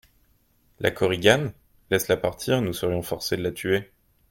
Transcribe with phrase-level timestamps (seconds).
[0.79, 1.53] La Korigane?
[1.91, 3.91] Laisse-la partir, nous serions forcés de la tuer.